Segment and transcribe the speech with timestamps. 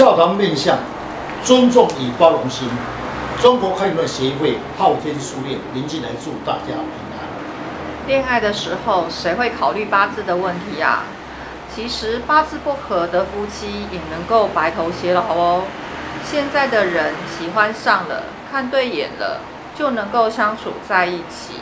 [0.00, 0.78] 笑谈面相，
[1.44, 2.66] 尊重与包容心。
[3.38, 8.06] 中国开运协会昊天书院林进来祝大家平安。
[8.06, 11.02] 恋爱的时候，谁会考虑八字的问题啊？
[11.76, 15.64] 其实八字不合的夫妻也能够白头偕老哦。
[16.24, 19.40] 现在的人喜欢上了，看对眼了，
[19.76, 21.60] 就能够相处在一起。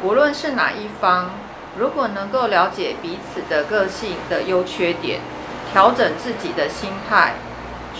[0.00, 1.30] 无论是哪一方，
[1.76, 5.18] 如果能够了解彼此的个性的优缺点，
[5.72, 7.34] 调整自己的心态，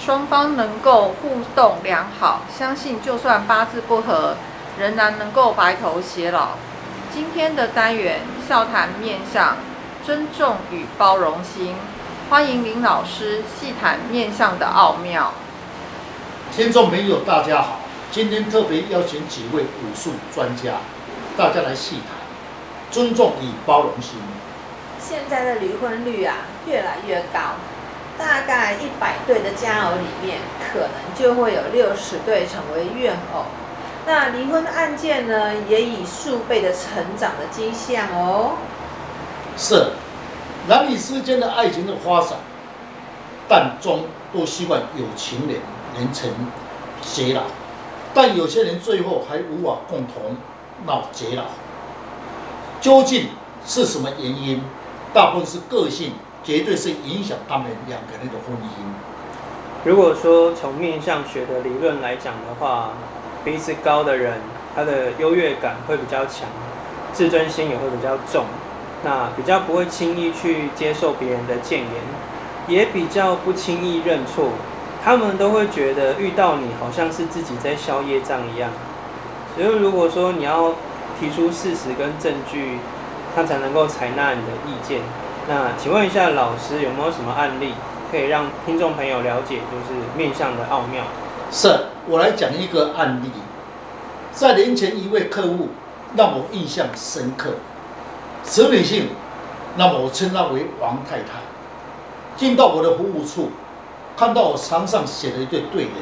[0.04, 4.36] 双方能够互动良好，相信就算八字不合，
[4.78, 6.48] 仍然能够白头偕老。
[7.10, 9.56] 今天的单元笑谈面相，
[10.04, 11.76] 尊重与包容心，
[12.28, 15.32] 欢迎林老师细谈面相的奥妙。
[16.54, 20.72] 听众朋友，大家好，今天特别邀请几位武术专家，
[21.34, 22.08] 大家来细谈
[22.90, 24.18] 尊重与包容心。
[25.00, 27.40] 现在的离婚率啊越来越高，
[28.18, 30.38] 大概一百对的佳偶里面，
[30.72, 33.44] 可能就会有六十对成为怨偶。
[34.06, 38.56] 那离婚案件呢，也以数倍的成长的迹象哦。
[39.56, 39.92] 是，
[40.68, 42.38] 男女之间的爱情的发展，
[43.48, 45.58] 但终都希望有情人。
[45.96, 46.28] 能成
[47.00, 47.42] 偕老，
[48.12, 50.36] 但有些人最后还无法共同
[50.86, 51.44] 闹偕老，
[52.80, 53.28] 究竟
[53.64, 54.60] 是什么原因？
[55.12, 59.88] 大部分是个性，绝对是影响他们两个人的婚姻。
[59.88, 62.90] 如果说从面相学的理论来讲的话，
[63.44, 64.40] 鼻子高的人，
[64.74, 66.48] 他的优越感会比较强，
[67.12, 68.44] 自尊心也会比较重，
[69.02, 71.90] 那比较不会轻易去接受别人的谏言，
[72.68, 74.50] 也比较不轻易认错。
[75.02, 78.70] 他们都会觉得遇到你好像是自己在消业障一样，
[79.54, 80.72] 所以如果说你要
[81.20, 82.78] 提出事实跟证据，
[83.36, 85.02] 他才能够采纳你的意见。
[85.46, 87.74] 那请问一下老师有没有什么案例
[88.10, 91.04] 可以让听众朋友了解，就是面相的奥妙？
[91.50, 91.68] 是，
[92.08, 93.30] 我来讲一个案例。
[94.32, 95.68] 在年前一位客户
[96.16, 97.50] 让我印象深刻，
[98.42, 99.08] 此女性，
[99.76, 101.42] 那么我称她为王太太，
[102.36, 103.50] 进到我的服务处。
[104.16, 105.92] 看到我墙上写了一对对联，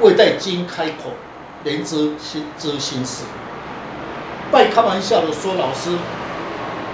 [0.00, 1.10] 未待经开口，
[1.64, 3.24] 连知心知心事。
[4.50, 5.98] 半开玩笑的说：“老师，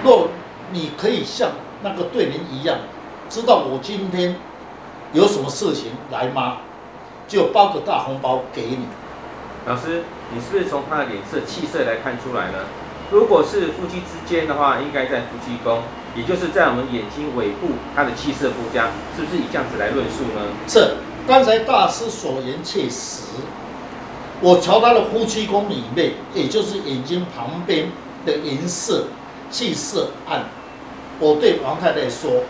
[0.03, 0.27] 若
[0.71, 1.51] 你可以像
[1.83, 2.77] 那个对联一样，
[3.29, 4.35] 知道我今天
[5.13, 6.57] 有什么事情来吗？
[7.27, 8.87] 就包个大红包给你。”
[9.65, 12.59] 老师，你是不是从他的脸色气色来看出来呢？
[13.11, 15.79] 如果是夫妻之间的话，应该在夫妻宫。
[16.15, 18.87] 也就是在我们眼睛尾部，他的气色不佳，
[19.17, 20.41] 是不是以这样子来论述呢？
[20.65, 20.95] 是，
[21.27, 23.23] 刚才大师所言切实。
[24.39, 27.89] 我瞧他的夫妻宫里面，也就是眼睛旁边
[28.25, 29.07] 的颜色
[29.55, 30.43] 气色暗。
[31.17, 32.43] 我对王太太说：“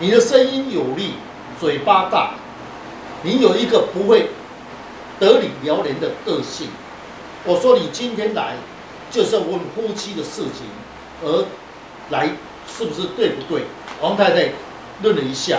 [0.00, 1.14] 你的声音有力，
[1.60, 2.34] 嘴巴大，
[3.22, 4.30] 你有一个不会
[5.20, 6.70] 得理聊人的个性。”
[7.46, 8.56] 我说：“你今天来，
[9.12, 10.66] 就是要问夫妻的事情，
[11.22, 11.44] 而
[12.08, 12.30] 来。”
[12.72, 13.64] 是不是对不对？
[14.00, 14.52] 王太太
[15.02, 15.58] 愣了一下，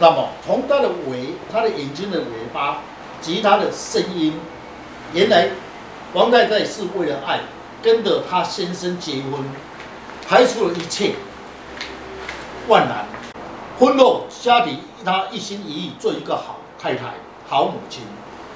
[0.00, 2.82] 那么从她的尾，她的眼睛的尾巴
[3.20, 4.34] 及她的声音，
[5.12, 5.50] 原来
[6.12, 7.40] 王太太是为了爱，
[7.82, 9.44] 跟着她先生结婚，
[10.26, 11.12] 排除了一切
[12.68, 13.04] 万难。
[13.78, 17.14] 婚后家庭，她一心一意做一个好太太、
[17.48, 18.02] 好母亲，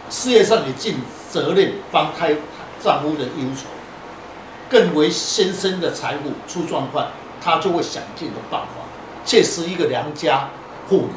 [0.08, 0.96] 事业上也尽
[1.30, 2.34] 责任帮开
[2.80, 3.66] 丈夫的忧愁，
[4.70, 7.08] 更为先生的财务出状况。
[7.40, 8.82] 他就会想尽的办法，
[9.24, 10.48] 切实一个良家
[10.88, 11.10] 妇女。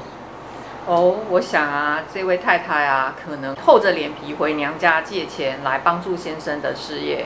[0.85, 7.25] 哦，我想啊，这位太太啊，可能厚着脸皮回娘家借钱来帮助先生的事业。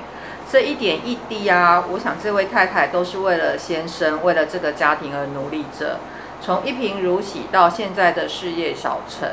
[0.51, 5.99] 这一点一滴啊，我想这位太太都是为了先生，为了这个家庭而努力着，
[6.41, 9.27] 从一贫如洗到现在的事业小成。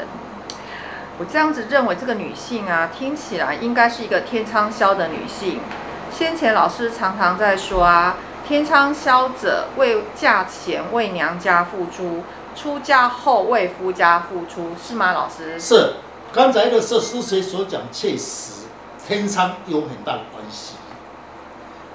[1.18, 5.60] 我这样子认为，这个女性啊，听起来应该是一个天仓霄的女性。
[6.10, 8.16] 先前老师常常在说啊。
[8.44, 12.24] 天仓霄者为嫁前为娘家付出，
[12.56, 15.12] 出嫁后为夫家付出，是吗？
[15.12, 15.94] 老师是。
[16.32, 18.64] 刚才的是师谁所讲确实，
[19.06, 20.74] 天仓有很大的关系。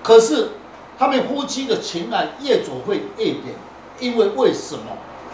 [0.07, 0.51] 可是
[0.97, 3.43] 他们夫妻的情爱越走会越远，
[3.99, 4.83] 因为为什么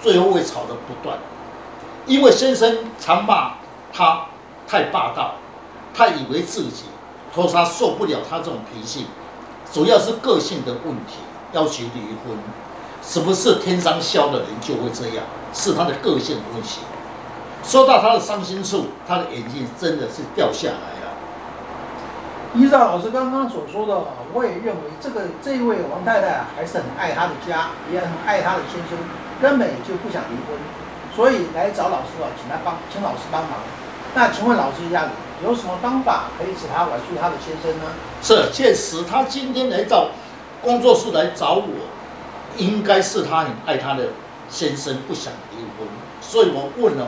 [0.01, 1.19] 最后会吵得不断？
[2.07, 3.57] 因为先生常骂
[3.93, 4.25] 他
[4.67, 5.35] 太霸道，
[5.93, 6.85] 他以为自己，
[7.35, 9.05] 说他受不了他这种脾气。
[9.71, 11.17] 主要是个性的问题，
[11.51, 12.35] 要求离婚，
[13.03, 15.23] 是不是天上消的人就会这样？
[15.53, 16.79] 是他的个性问题。
[17.63, 20.92] 说到他的伤心处，他的眼睛真的是掉下来。
[22.55, 23.99] 依照老师刚刚所说的，
[24.31, 28.97] 我也认为这个这位王太太还是很爱她的家，也很爱她的先生，
[29.41, 30.55] 根本就不想离婚。
[31.15, 33.59] 所以来找老师啊，请他帮，请老师帮忙。
[34.13, 35.05] 那请问老师一下，
[35.43, 37.85] 有什么方法可以使他挽救他的先生呢？
[38.21, 40.09] 是，确实，他今天来找
[40.61, 41.65] 工作室来找我，
[42.57, 44.09] 应该是他很爱他的
[44.47, 45.87] 先生，不想离婚。
[46.21, 47.07] 所以我问了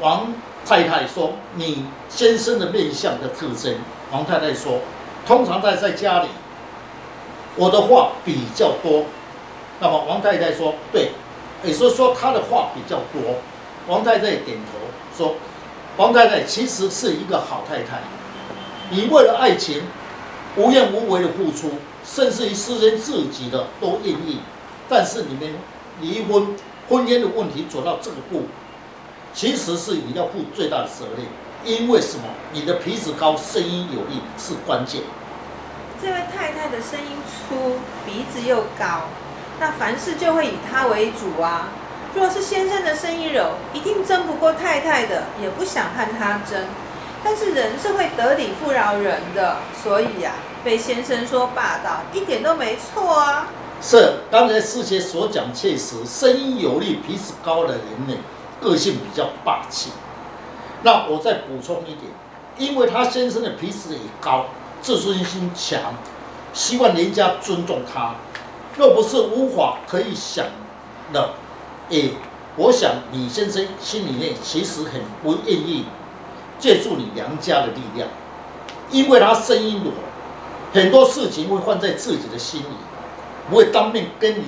[0.00, 0.32] 王
[0.66, 3.76] 太太说：“你先生的面相的特征？”
[4.14, 4.78] 王太太说
[5.26, 6.28] ：“通常在在家里，
[7.56, 9.06] 我的话比较多。”
[9.82, 11.10] 那么王太太说：“对。”
[11.64, 13.38] 也就是说她的话比较多。
[13.88, 14.78] 王太太点头
[15.16, 15.34] 说
[15.98, 18.02] ：“王太太其实是一个好太太，
[18.90, 19.82] 你为了爱情
[20.56, 24.38] 无怨无悔的付出，甚至于牺牲自己的都愿意。
[24.88, 25.56] 但是你们
[26.00, 26.54] 离婚
[26.88, 28.42] 婚姻的问题走到这个步，
[29.32, 31.26] 其实是你要负最大的责任。
[31.64, 32.24] 因为什么？
[32.52, 35.02] 你的鼻子高，声音有力是关键。
[36.00, 39.08] 这位太太的声音粗，鼻子又高。”
[39.58, 41.68] 那凡事就会以她为主啊。
[42.14, 46.64] 若是先生的声音柔，一定争不过太太的，也不想和他争。
[47.24, 53.48] 但是人是会得理不饶人的，所以呀、啊，被先生说霸道，一点都没错啊。
[53.80, 58.14] 是，刚才师姐所讲确实，声音有力、鼻子高的人呢，
[58.60, 59.90] 个性比较霸气。
[60.84, 62.12] 那我再补充一点，
[62.58, 64.46] 因为他先生的鼻子也高，
[64.80, 65.80] 自尊心强，
[66.52, 68.14] 希望人家尊重他。
[68.76, 70.44] 若不是无法可以想
[71.12, 71.30] 的，
[71.88, 72.10] 诶，
[72.56, 75.86] 我想李先生心里面其实很不愿意
[76.58, 78.08] 借助你娘家的力量，
[78.90, 79.92] 因为他声音弱，
[80.72, 82.76] 很多事情会放在自己的心里，
[83.48, 84.44] 不会当面跟你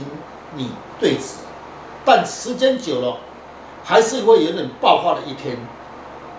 [0.55, 1.37] 你对峙，
[2.05, 3.19] 但时间久了，
[3.85, 5.57] 还是会有点爆发的一天，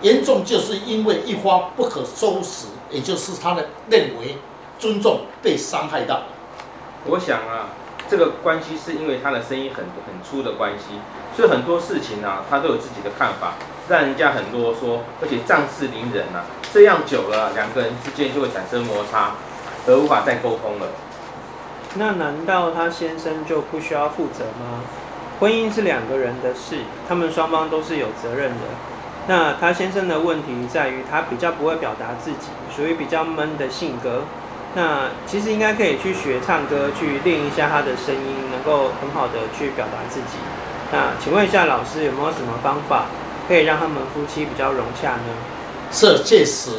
[0.02, 4.38] 严重就是因为一发不可收拾，也就是他的认为
[4.78, 6.22] 尊重被伤害到。
[7.06, 7.70] 我想啊，
[8.08, 11.00] 这个关系是因为他的声音很很粗的关系，
[11.36, 13.54] 所以很多事情啊，他都有自己的看法，
[13.88, 16.44] 让人家很啰嗦，而且仗势凌人啊。
[16.72, 19.32] 这样久了，两个人之间就会产生摩擦，
[19.86, 20.88] 而无法再沟通了。
[21.94, 24.84] 那难道他先生就不需要负责吗？
[25.40, 28.66] 婚姻是两个人的事，他们双方都是有责任的。
[29.28, 34.24] 那他先生的问题在于，他比较不会表达自己，属于比较闷的性格。
[34.74, 40.38] 那其实应该可以去学唱歌，去练一下他的声音，能够很好的去表达自己。
[40.90, 43.06] 那请问一下老师，有没有什么方法
[43.46, 45.34] 可以让他们夫妻比较融洽呢？
[45.92, 46.70] 是，确实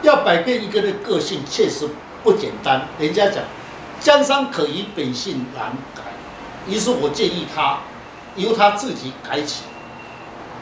[0.00, 1.88] 要改变一个人的个性，确实
[2.22, 2.88] 不简单。
[2.98, 3.44] 人家讲
[4.00, 6.02] 江山可移，本性难改。
[6.66, 7.80] 于是我建议他
[8.36, 9.64] 由他自己改起。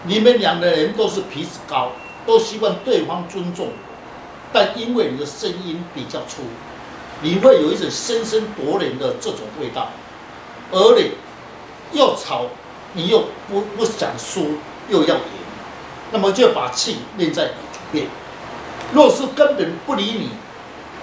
[0.04, 1.92] 你们两个人都是鼻子高，
[2.26, 3.68] 都希望对方尊重。
[4.52, 6.42] 但因为你的声音比较粗，
[7.22, 9.90] 你会有一种声声夺人的这种味道，
[10.70, 11.12] 而你
[11.92, 12.46] 又吵，
[12.94, 14.58] 你又不不想输，
[14.88, 15.22] 又要赢，
[16.10, 17.50] 那么就把气练在里
[17.92, 18.06] 面。
[18.92, 20.30] 若是根本不理你，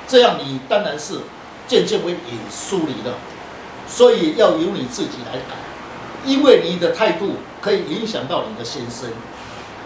[0.07, 1.21] 这样你当然是
[1.67, 3.13] 渐渐会赢输离的。
[3.87, 5.55] 所以要由你自己来改，
[6.25, 9.09] 因为你的态度可以影响到你的先生，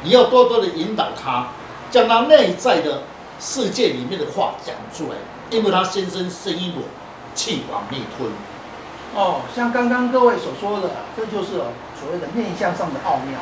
[0.03, 1.47] 你要多多的引导他，
[1.91, 3.03] 将他内在的。
[3.39, 5.17] 世界里面的话讲出来，
[5.49, 6.83] 因为他先生声音我，
[7.35, 8.31] 气往内吞。
[9.15, 11.57] 哦，像刚刚各位所说的，这就是
[11.99, 13.39] 所谓的面相上的奥妙。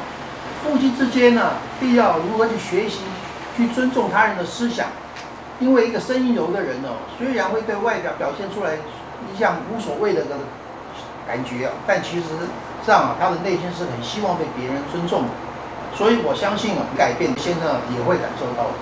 [0.64, 3.02] 夫妻之间呢，必要如何去学习，
[3.56, 4.88] 去尊重他人的思想。
[5.60, 10.36] 因为一个声音柔的人哦，虽然会对外表表现出来一向无所谓的个
[11.28, 12.26] 感觉，但其实
[12.86, 15.30] 上啊，他的内心是很希望被别人尊重的。
[15.96, 18.74] 所以我相信啊，改变先生也会感受到的。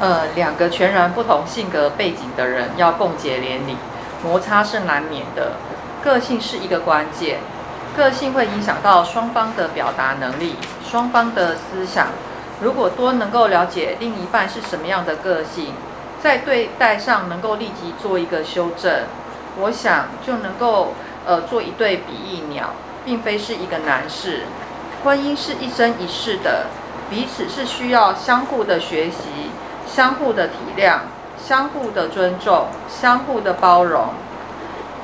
[0.00, 3.76] 呃，两个全然不同性格背景的人要共结连理，
[4.24, 5.52] 摩擦是难免的。
[6.02, 7.38] 个性是一个关键，
[7.96, 12.08] 个性会影响到双方的表达能力，双方的思想。
[12.60, 15.74] 如果多能够了解另一半是什么样的个性，
[16.20, 19.02] 在对待上能够立即做一个修正，
[19.60, 20.94] 我想就能够
[21.26, 22.70] 呃做一对比翼鸟，
[23.04, 24.42] 并非是一个难事。
[25.04, 26.66] 婚姻是一生一世的，
[27.10, 29.50] 彼此是需要相互的学习。
[29.84, 31.00] 相互的体谅，
[31.36, 34.06] 相互的尊重，相互的包容。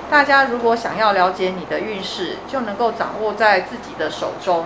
[0.08, 4.64] 大家如果想要了解你的运势，就能够掌握在自己的手中。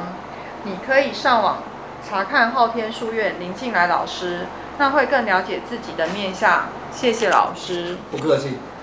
[0.62, 1.59] 你可以上网
[2.09, 4.47] 查看昊天书院林静来老师，
[4.78, 6.66] 那会更了解自己的面相。
[6.92, 7.97] 谢谢老师。
[8.11, 8.59] 不客气。